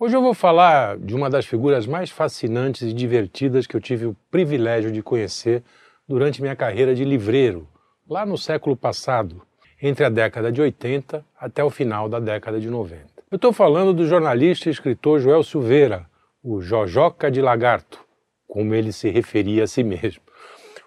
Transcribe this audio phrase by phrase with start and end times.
[0.00, 4.06] Hoje eu vou falar de uma das figuras mais fascinantes e divertidas que eu tive
[4.06, 5.60] o privilégio de conhecer
[6.06, 7.66] durante minha carreira de livreiro,
[8.08, 9.42] lá no século passado,
[9.82, 13.06] entre a década de 80 até o final da década de 90.
[13.28, 16.06] Eu estou falando do jornalista e escritor Joel Silveira,
[16.44, 17.98] o Jojoca de Lagarto,
[18.46, 20.22] como ele se referia a si mesmo.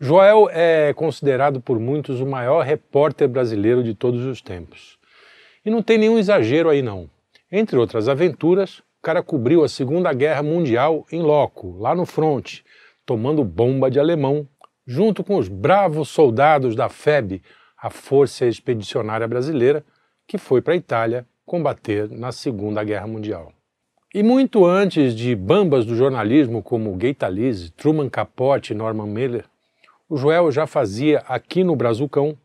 [0.00, 4.98] Joel é considerado por muitos o maior repórter brasileiro de todos os tempos.
[5.62, 7.10] E não tem nenhum exagero aí não.
[7.52, 12.64] Entre outras aventuras, cara cobriu a Segunda Guerra Mundial em loco, lá no fronte,
[13.04, 14.48] tomando bomba de alemão,
[14.86, 17.42] junto com os bravos soldados da FEB,
[17.76, 19.84] a Força Expedicionária Brasileira,
[20.26, 23.52] que foi para a Itália combater na Segunda Guerra Mundial.
[24.14, 29.44] E muito antes de bambas do jornalismo como Gaitalize, Truman Capote e Norman Mailer,
[30.08, 32.38] o Joel já fazia aqui no Brazucão,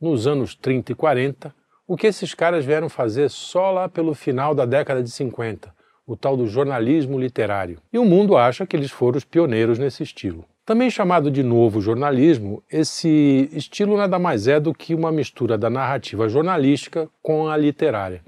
[0.00, 1.54] nos anos 30 e 40,
[1.86, 5.76] o que esses caras vieram fazer só lá pelo final da década de 50,
[6.08, 7.78] o tal do jornalismo literário.
[7.92, 10.46] E o mundo acha que eles foram os pioneiros nesse estilo.
[10.64, 15.68] Também chamado de novo jornalismo, esse estilo nada mais é do que uma mistura da
[15.68, 18.22] narrativa jornalística com a literária.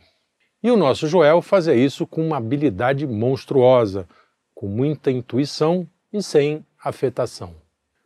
[0.63, 4.07] E o nosso Joel fazia isso com uma habilidade monstruosa,
[4.55, 7.55] com muita intuição e sem afetação.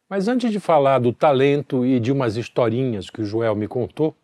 [0.08, 4.14] Mas antes de falar do talento e de umas historinhas que o Joel me contou,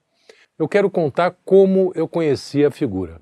[0.56, 3.20] eu quero contar como eu conheci a figura.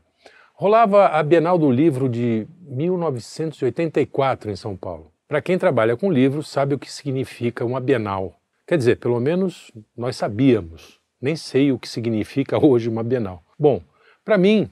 [0.61, 5.13] Rolava a Bienal do Livro de 1984 em São Paulo.
[5.29, 8.35] Para quem trabalha com livros, sabe o que significa uma Bienal.
[8.67, 10.99] Quer dizer, pelo menos nós sabíamos.
[11.23, 13.41] Nem sei o que significa hoje uma Bienal.
[13.57, 13.81] Bom,
[14.25, 14.69] para mim,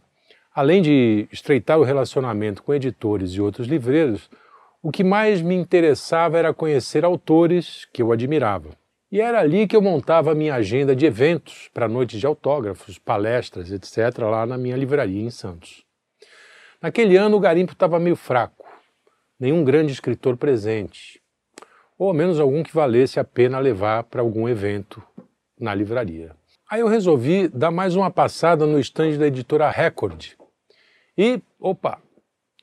[0.53, 4.29] além de estreitar o relacionamento com editores e outros livreiros,
[4.83, 8.71] o que mais me interessava era conhecer autores que eu admirava.
[9.17, 12.99] E era ali que eu montava a minha agenda de eventos para noites de autógrafos,
[12.99, 15.87] palestras, etc., lá na minha livraria em Santos.
[16.83, 18.69] Naquele ano o garimpo estava meio fraco,
[19.41, 21.19] nenhum grande escritor presente,
[21.99, 25.03] ou ao menos algum que valesse a pena levar para algum evento
[25.59, 26.37] na livraria.
[26.69, 30.33] Aí eu resolvi dar mais uma passada no estande da editora Record.
[31.17, 32.03] E, opa,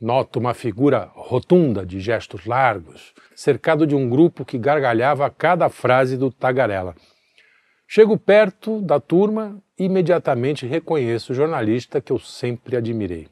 [0.03, 5.69] Noto uma figura rotunda de gestos largos, cercado de um grupo que gargalhava a cada
[5.69, 6.93] frase do tagarela.
[7.87, 13.29] Chego perto da turma e imediatamente reconheço o jornalista que eu sempre admirei.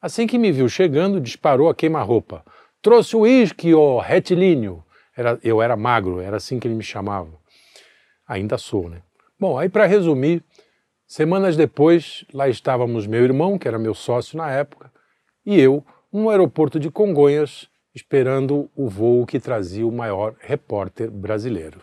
[0.00, 2.42] Assim que me viu chegando, disparou a queima-roupa.
[2.80, 4.82] Trouxe o uísque, ô retilíneo.
[5.14, 7.28] Era, eu era magro, era assim que ele me chamava.
[8.26, 9.02] Ainda sou, né?
[9.38, 10.42] Bom, aí para resumir,
[11.06, 14.93] semanas depois, lá estávamos meu irmão, que era meu sócio na época,
[15.44, 21.80] e eu no aeroporto de Congonhas, esperando o voo que trazia o maior repórter brasileiro.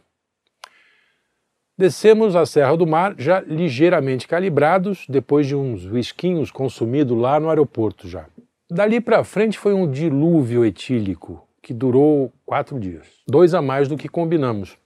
[1.77, 7.49] Descemos a Serra do Mar já ligeiramente calibrados, depois de uns whiskinhos consumidos lá no
[7.49, 8.27] aeroporto já.
[8.69, 13.97] Dali para frente foi um dilúvio etílico que durou quatro dias, dois a mais do
[13.97, 14.77] que combinamos,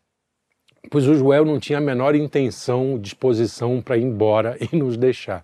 [0.90, 5.44] pois o Joel não tinha a menor intenção, disposição para ir embora e nos deixar.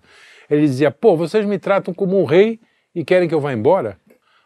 [0.50, 2.60] Ele dizia: pô, vocês me tratam como um rei
[2.94, 3.98] e querem que eu vá embora?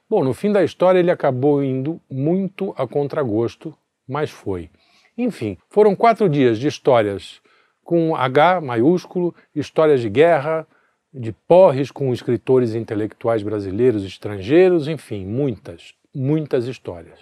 [0.09, 3.77] Bom, no fim da história ele acabou indo muito a contragosto,
[4.09, 4.71] mas foi.
[5.19, 7.41] Enfim, foram quatro dias de histórias
[7.83, 10.67] com H maiúsculo, histórias de guerra,
[11.13, 17.19] de porres com escritores intelectuais brasileiros e estrangeiros, enfim, muitas, muitas histórias.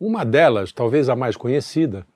[0.00, 2.06] Uma delas, talvez a mais conhecida,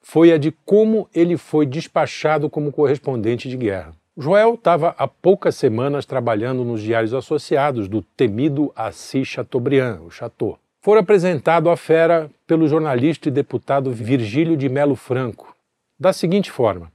[0.00, 3.94] foi a de como ele foi despachado como correspondente de guerra.
[4.16, 10.56] Joel estava há poucas semanas trabalhando nos diários associados do temido Assis Chateaubriand, o Chateau.
[10.80, 15.56] Foi apresentado à fera pelo jornalista e deputado Virgílio de Melo Franco,
[15.98, 16.92] da seguinte forma: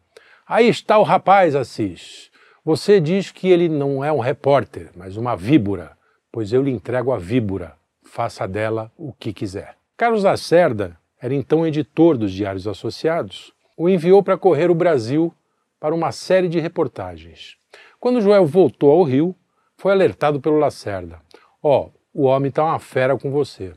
[0.48, 2.32] Aí está o rapaz, Assis.
[2.64, 5.92] Você diz que ele não é um repórter, mas uma víbora,
[6.32, 7.76] pois eu lhe entrego a víbora.
[8.02, 9.76] Faça dela o que quiser.
[9.98, 13.52] Carlos Lacerda era então editor dos Diários Associados.
[13.76, 15.34] O enviou para correr o Brasil
[15.80, 17.58] para uma série de reportagens.
[18.00, 19.36] Quando Joel voltou ao Rio,
[19.78, 21.22] foi alertado pelo Lacerda:
[21.62, 23.74] Ó, oh, o homem está uma fera com você.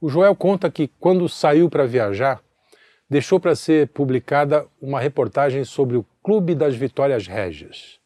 [0.00, 2.40] O Joel conta que, quando saiu para viajar,
[3.08, 7.98] deixou para ser publicada uma reportagem sobre o Clube das Vitórias Régias.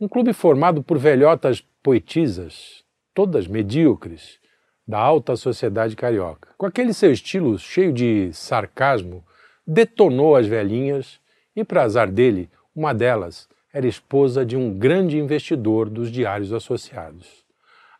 [0.00, 4.38] Um clube formado por velhotas poetisas, todas medíocres,
[4.86, 6.50] da alta sociedade carioca.
[6.58, 9.24] Com aquele seu estilo cheio de sarcasmo,
[9.66, 11.20] detonou as velhinhas
[11.54, 17.44] e, para azar dele, uma delas era esposa de um grande investidor dos diários associados.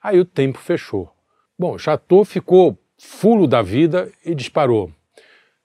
[0.02, 1.10] Aí o tempo fechou.
[1.58, 4.92] Bom, Chateau ficou fulo da vida e disparou.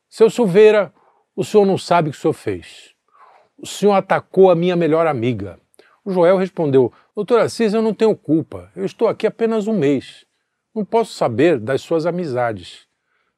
[0.09, 0.93] Seu Silveira,
[1.35, 2.95] o senhor não sabe o que o senhor fez.
[3.57, 5.59] O senhor atacou a minha melhor amiga.
[6.03, 8.71] O Joel respondeu: Doutor Assis, eu não tenho culpa.
[8.75, 10.25] Eu estou aqui apenas um mês.
[10.73, 12.87] Não posso saber das suas amizades.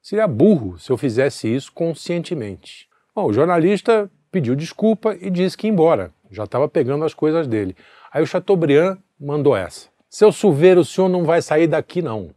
[0.00, 2.88] Seria burro se eu fizesse isso conscientemente.
[3.14, 6.10] Bom, o jornalista pediu desculpa e disse que ia embora.
[6.30, 7.76] Já estava pegando as coisas dele.
[8.10, 9.88] Aí o Chateaubriand mandou essa.
[10.08, 12.34] Seu Silveira, o senhor não vai sair daqui, não.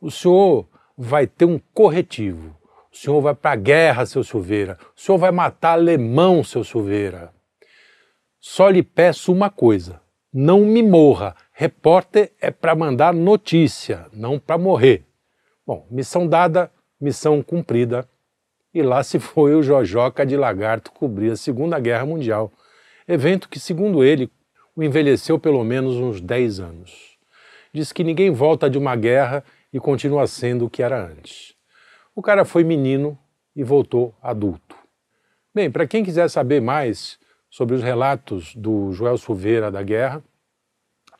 [0.00, 0.66] O senhor
[0.96, 2.56] vai ter um corretivo.
[2.92, 4.78] O senhor vai para a guerra, seu Silveira.
[4.96, 7.32] O senhor vai matar alemão, seu Silveira.
[8.40, 10.00] Só lhe peço uma coisa:
[10.32, 11.34] não me morra.
[11.52, 15.04] Repórter é para mandar notícia, não para morrer.
[15.66, 16.70] Bom, missão dada,
[17.00, 18.08] missão cumprida.
[18.74, 22.52] E lá se foi o Jojoca de Lagarto cobrir a Segunda Guerra Mundial,
[23.06, 24.28] evento que, segundo ele,
[24.74, 27.16] o envelheceu pelo menos uns 10 anos.
[27.72, 31.54] Diz que ninguém volta de uma guerra e continua sendo o que era antes.
[32.16, 33.16] O cara foi menino
[33.54, 34.76] e voltou adulto.
[35.54, 37.16] Bem, para quem quiser saber mais
[37.48, 40.20] sobre os relatos do Joel Silveira da guerra,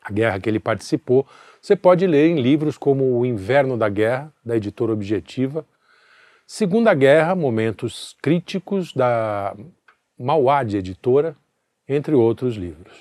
[0.02, 1.24] a guerra que ele participou,
[1.62, 5.64] você pode ler em livros como O Inverno da Guerra, da editora Objetiva,
[6.46, 9.56] Segunda Guerra, Momentos Críticos, da
[10.19, 11.35] Mauad Editora,
[11.88, 12.93] entre outros livros.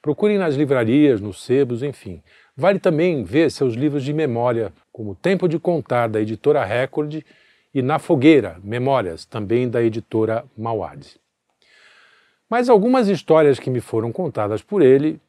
[0.00, 2.22] Procurem nas livrarias, nos sebos, enfim.
[2.56, 7.22] Vale também ver seus livros de memória, como Tempo de Contar, da editora Record,
[7.74, 11.20] e Na Fogueira, Memórias, também da editora Mauad.
[12.48, 15.20] Mas algumas histórias que me foram contadas por ele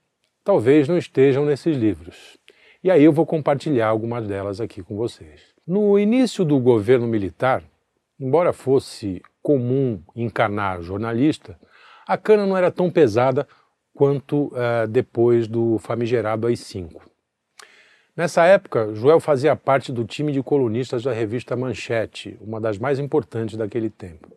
[0.45, 2.38] talvez não estejam nesses livros.
[2.81, 5.52] E aí eu vou compartilhar algumas delas aqui com vocês.
[5.65, 7.63] No início do governo militar,
[8.19, 11.57] embora fosse comum encarnar jornalista,
[12.06, 13.48] a cana não era tão pesada
[13.94, 17.00] quanto uh, depois do famigerado AI-5.
[18.13, 23.00] Nessa época, Joel fazia parte do time de colunistas da revista Manchete, uma das mais
[23.00, 24.36] importantes daquele tempo.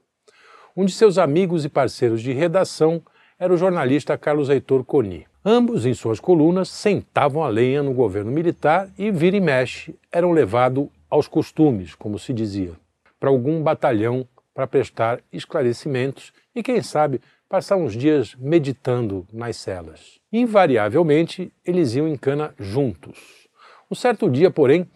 [0.76, 3.02] Um de seus amigos e parceiros de redação
[3.36, 5.26] era o jornalista Carlos Heitor Coni.
[5.44, 10.30] Ambos, em suas colunas, sentavam a lenha no governo militar e, vira e mexe, eram
[10.30, 12.72] levados aos costumes, como se dizia,
[13.18, 20.18] para algum batalhão para prestar esclarecimentos e, quem sabe, passar uns dias meditando nas celas.
[20.32, 23.48] Invariavelmente, eles iam em cana juntos.
[23.90, 24.90] Um certo dia, porém,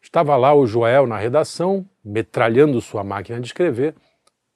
[0.00, 3.94] estava lá o Joel na redação, metralhando sua máquina de escrever,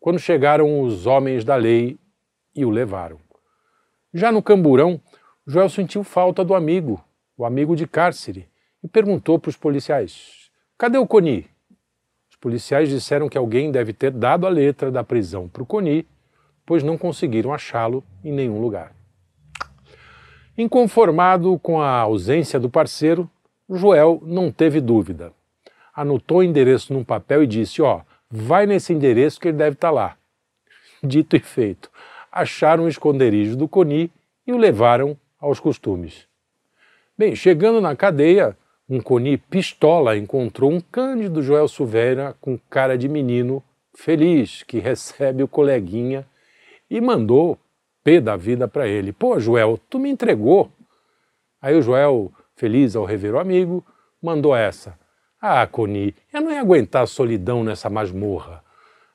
[0.00, 1.98] quando chegaram os homens da lei
[2.54, 3.18] e o levaram.
[4.12, 5.00] Já no camburão,
[5.46, 7.04] Joel sentiu falta do amigo,
[7.36, 8.48] o amigo de cárcere,
[8.82, 10.45] e perguntou para os policiais:
[10.78, 11.48] Cadê o Coni?
[12.28, 16.06] Os policiais disseram que alguém deve ter dado a letra da prisão para o Coni,
[16.66, 18.92] pois não conseguiram achá-lo em nenhum lugar.
[20.58, 23.30] Inconformado com a ausência do parceiro,
[23.70, 25.32] Joel não teve dúvida.
[25.94, 29.76] Anotou o endereço num papel e disse: Ó, oh, vai nesse endereço que ele deve
[29.76, 30.16] estar tá lá.
[31.02, 31.90] Dito e feito,
[32.30, 34.10] acharam o esconderijo do Coni
[34.46, 36.26] e o levaram aos costumes.
[37.16, 38.54] Bem, chegando na cadeia,
[38.88, 43.62] um coni pistola encontrou um Cândido Joel Silveira com cara de menino
[43.94, 46.26] feliz que recebe o coleguinha
[46.88, 47.58] e mandou
[48.04, 49.12] pé da vida para ele.
[49.12, 50.70] Pô, Joel, tu me entregou.
[51.60, 53.84] Aí o Joel, feliz ao rever o amigo,
[54.22, 54.96] mandou essa.
[55.40, 58.62] Ah, Coni, eu não ia aguentar a solidão nessa masmorra.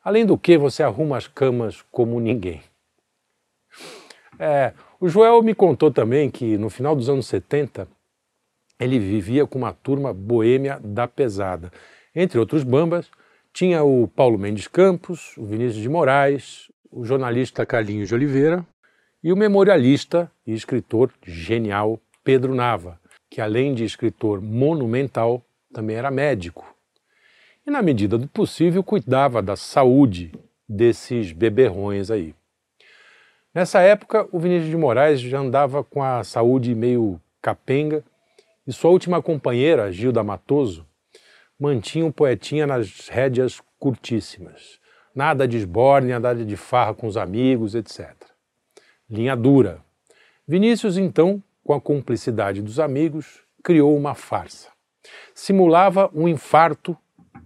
[0.03, 2.62] Além do que, você arruma as camas como ninguém.
[4.38, 7.88] É, o Joel me contou também que no final dos anos 70
[8.81, 11.72] ele vivia com uma turma boêmia da pesada.
[12.16, 13.09] Entre outros bambas,
[13.54, 18.66] tinha o Paulo Mendes Campos, o Vinícius de Moraes, o jornalista Carlinhos de Oliveira
[19.23, 26.09] e o memorialista e escritor genial Pedro Nava, que além de escritor monumental, também era
[26.09, 26.66] médico.
[27.66, 30.31] E na medida do possível cuidava da saúde
[30.68, 32.33] desses beberrões aí.
[33.54, 38.04] Nessa época, o Vinícius de Moraes já andava com a saúde meio capenga
[38.71, 40.87] e sua última companheira, Gilda Matoso,
[41.59, 44.80] mantinha o poetinha nas rédeas curtíssimas.
[45.13, 48.16] Nada de esbórnia, nada de farra com os amigos, etc.
[49.09, 49.83] Linha dura.
[50.47, 54.69] Vinícius, então, com a cumplicidade dos amigos, criou uma farsa.
[55.35, 56.97] Simulava um infarto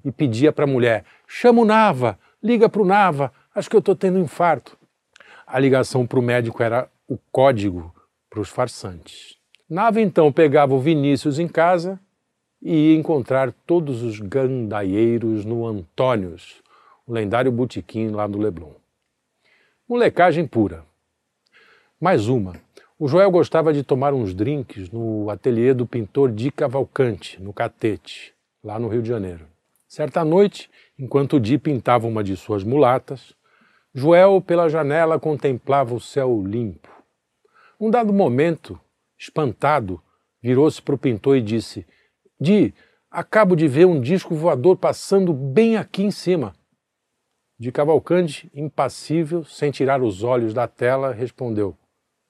[0.04, 3.80] e pedia para a mulher: chama o Nava, liga para o Nava, acho que eu
[3.80, 4.78] estou tendo um infarto
[5.46, 7.94] a ligação para o médico era o código
[8.30, 9.38] para os farsantes.
[9.68, 12.00] Nava então pegava o Vinícius em casa
[12.62, 16.62] e ia encontrar todos os gandaieiros no Antônios,
[17.08, 18.74] o lendário botequim lá do Leblon.
[19.90, 20.86] Molecagem pura.
[22.00, 22.62] Mais uma.
[23.00, 28.36] O Joel gostava de tomar uns drinks no ateliê do pintor Di Cavalcante, no Catete,
[28.64, 29.48] lá no Rio de Janeiro.
[29.88, 33.34] Certa noite, enquanto Di pintava uma de suas mulatas,
[33.96, 36.90] Joel, pela janela, contemplava o céu limpo.
[37.80, 38.80] Num dado momento,
[39.18, 40.02] espantado,
[40.42, 41.86] virou-se para o pintor e disse:
[42.40, 42.74] Di,
[43.10, 46.56] acabo de ver um disco voador passando bem aqui em cima.
[47.58, 51.78] De Cavalcante, impassível, sem tirar os olhos da tela, respondeu: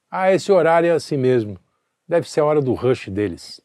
[0.09, 1.59] Ah, esse horário é assim mesmo.
[2.07, 3.59] Deve ser a hora do rush deles.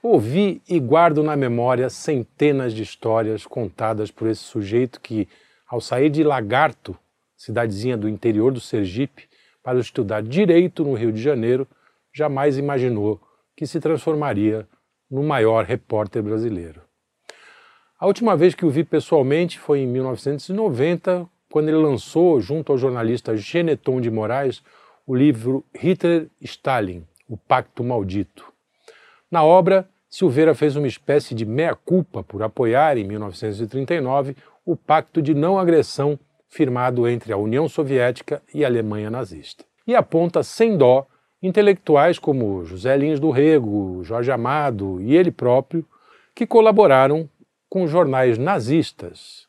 [0.00, 5.28] Ouvi e guardo na memória centenas de histórias contadas por esse sujeito que,
[5.66, 6.98] ao sair de Lagarto,
[7.36, 9.28] cidadezinha do interior do Sergipe,
[9.62, 11.66] para estudar direito no Rio de Janeiro,
[12.12, 13.20] jamais imaginou
[13.56, 14.66] que se transformaria
[15.10, 16.80] no maior repórter brasileiro.
[17.98, 22.78] A última vez que o vi pessoalmente foi em 1990, quando ele lançou, junto ao
[22.78, 24.62] jornalista Geneton de Moraes,
[25.06, 28.52] o livro Hitler-Stalin, O Pacto Maldito.
[29.30, 35.34] Na obra, Silveira fez uma espécie de meia-culpa por apoiar, em 1939, o pacto de
[35.34, 36.18] não agressão
[36.52, 39.64] firmado entre a União Soviética e a Alemanha nazista.
[39.86, 41.06] E aponta sem dó
[41.42, 45.82] intelectuais como José Lins do Rego, Jorge Amado e ele próprio,
[46.34, 47.26] que colaboraram
[47.70, 49.48] com jornais nazistas,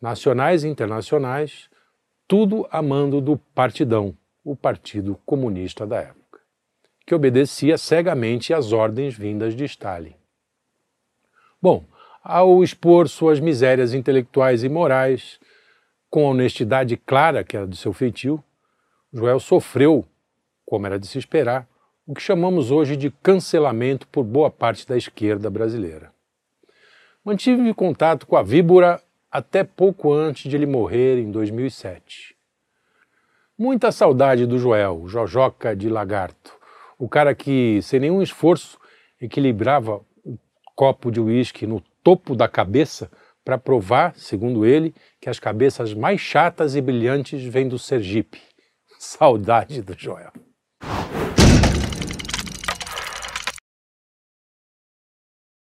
[0.00, 1.68] nacionais e internacionais,
[2.28, 6.38] tudo a mando do Partidão, o Partido Comunista da época,
[7.04, 10.14] que obedecia cegamente às ordens vindas de Stalin.
[11.60, 11.84] Bom,
[12.22, 15.40] ao expor suas misérias intelectuais e morais,
[16.12, 18.44] com a honestidade clara que era do seu feitio,
[19.10, 20.04] Joel sofreu
[20.66, 21.66] como era de se esperar,
[22.06, 26.12] o que chamamos hoje de cancelamento por boa parte da esquerda brasileira.
[27.24, 29.00] Mantive contato com a víbora
[29.30, 32.36] até pouco antes de ele morrer em 2007.
[33.56, 36.52] Muita saudade do Joel, Jojoca de Lagarto,
[36.98, 38.78] o cara que, sem nenhum esforço,
[39.18, 40.36] equilibrava o
[40.74, 43.10] copo de uísque no topo da cabeça
[43.44, 48.40] para provar, segundo ele, que as cabeças mais chatas e brilhantes vêm do Sergipe.
[48.98, 50.32] Saudade do Joel.